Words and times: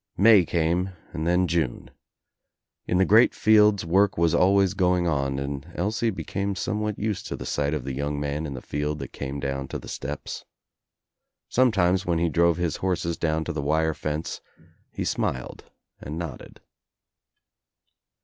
May 0.17 0.45
came 0.45 0.93
and 1.13 1.27
then 1.27 1.45
June. 1.47 1.91
In 2.87 2.97
the 2.97 3.05
great 3.05 3.35
fields 3.35 3.85
work 3.85 4.17
was 4.17 4.33
always 4.33 4.73
going 4.73 5.07
on 5.07 5.37
and 5.37 5.67
Elsie 5.75 6.09
became 6.09 6.55
somewhat 6.55 6.97
used 6.97 7.27
to 7.27 7.35
the 7.35 7.45
sight 7.45 7.75
of 7.75 7.83
the 7.83 7.93
young 7.93 8.19
man 8.19 8.47
in 8.47 8.55
the 8.55 8.63
field 8.63 8.97
that 8.97 9.13
came 9.13 9.39
down 9.39 9.67
to 9.67 9.77
the 9.77 9.87
steps. 9.87 10.43
Sometimes 11.49 12.03
when 12.03 12.17
he 12.17 12.29
drove 12.29 12.57
his 12.57 12.77
horses 12.77 13.15
down 13.15 13.43
to 13.43 13.53
the 13.53 13.61
wire 13.61 13.93
fence 13.93 14.41
he 14.91 15.03
smiled 15.05 15.65
and 16.01 16.17
nodded. 16.17 16.61